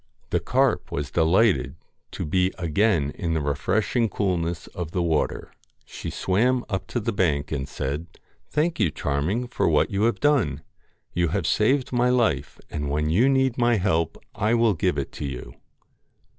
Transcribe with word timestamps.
The 0.31 0.39
carp 0.39 0.91
was 0.91 1.11
delighted 1.11 1.75
to 2.13 2.25
be 2.25 2.51
again 2.57 3.11
in 3.11 3.35
the 3.35 3.39
refresh 3.39 3.95
ing 3.95 4.09
coolness 4.09 4.65
of 4.69 4.93
the 4.93 5.01
water. 5.03 5.51
She 5.85 6.09
swam 6.09 6.65
up 6.69 6.87
to 6.87 6.99
the 6.99 7.11
bank, 7.13 7.51
and 7.51 7.69
said' 7.69 8.07
Thank 8.49 8.79
you, 8.79 8.89
Charming, 8.89 9.47
for 9.47 9.69
what 9.69 9.91
you 9.91 10.05
have 10.05 10.19
done. 10.19 10.63
You 11.13 11.27
have 11.27 11.45
saved 11.45 11.93
my 11.93 12.09
life, 12.09 12.59
and 12.71 12.89
when 12.89 13.11
you 13.11 13.29
need 13.29 13.59
my 13.59 13.75
help 13.77 14.17
I 14.33 14.55
will 14.55 14.73
give 14.73 14.97
it 14.97 15.21
you.' 15.21 15.53